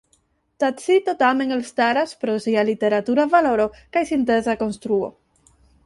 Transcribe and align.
Tacito 0.61 1.13
tamen 1.19 1.53
elstaras 1.57 2.15
pro 2.23 2.39
sia 2.47 2.65
literatura 2.73 3.29
valoro 3.37 3.71
kaj 3.79 4.07
sinteza 4.15 4.61
konstruo. 4.65 5.17